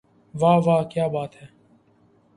[0.33, 1.47] واہ واہ کیا بات ہے